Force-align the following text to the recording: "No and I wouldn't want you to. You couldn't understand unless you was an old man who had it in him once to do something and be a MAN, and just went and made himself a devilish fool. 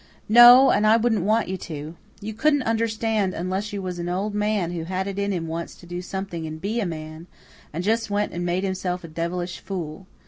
"No 0.27 0.71
and 0.71 0.87
I 0.87 0.97
wouldn't 0.97 1.25
want 1.25 1.47
you 1.47 1.57
to. 1.57 1.95
You 2.21 2.33
couldn't 2.33 2.63
understand 2.63 3.35
unless 3.35 3.71
you 3.71 3.83
was 3.83 3.99
an 3.99 4.09
old 4.09 4.33
man 4.33 4.71
who 4.71 4.85
had 4.85 5.05
it 5.05 5.19
in 5.19 5.31
him 5.31 5.45
once 5.45 5.75
to 5.75 5.85
do 5.85 6.01
something 6.01 6.47
and 6.47 6.59
be 6.59 6.79
a 6.79 6.87
MAN, 6.87 7.27
and 7.71 7.83
just 7.83 8.09
went 8.09 8.33
and 8.33 8.43
made 8.43 8.63
himself 8.63 9.03
a 9.03 9.07
devilish 9.07 9.59
fool. 9.59 10.07